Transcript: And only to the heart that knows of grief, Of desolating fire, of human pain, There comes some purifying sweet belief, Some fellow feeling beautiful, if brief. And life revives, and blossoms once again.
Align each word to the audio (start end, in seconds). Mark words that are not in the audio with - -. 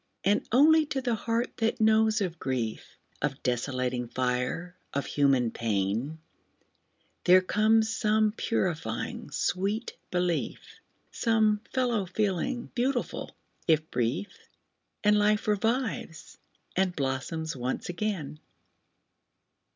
And 0.23 0.47
only 0.51 0.83
to 0.87 0.99
the 1.01 1.13
heart 1.13 1.57
that 1.57 1.79
knows 1.79 2.21
of 2.21 2.39
grief, 2.39 2.97
Of 3.21 3.43
desolating 3.43 4.07
fire, 4.07 4.75
of 4.95 5.05
human 5.05 5.51
pain, 5.51 6.17
There 7.25 7.39
comes 7.43 7.95
some 7.95 8.31
purifying 8.31 9.29
sweet 9.29 9.95
belief, 10.09 10.79
Some 11.11 11.61
fellow 11.71 12.07
feeling 12.07 12.71
beautiful, 12.73 13.35
if 13.67 13.91
brief. 13.91 14.49
And 15.03 15.19
life 15.19 15.47
revives, 15.47 16.39
and 16.75 16.95
blossoms 16.95 17.55
once 17.55 17.87
again. 17.87 18.39